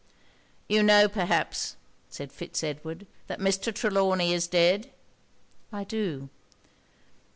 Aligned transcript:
'You 0.67 0.81
know, 0.81 1.07
perhaps,' 1.07 1.75
said 2.09 2.31
Fitz 2.31 2.63
Edward, 2.63 3.05
'that 3.27 3.37
Mr. 3.37 3.71
Trelawny 3.71 4.33
is 4.33 4.47
dead.' 4.47 4.89
'I 5.71 5.83
do.' 5.83 6.29